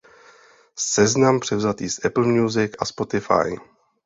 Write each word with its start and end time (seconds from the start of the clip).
Seznam 0.79 1.39
převzatý 1.39 1.89
z 1.89 2.05
Apple 2.05 2.23
Music 2.27 2.71
a 2.79 2.85
Spotify. 2.85 3.57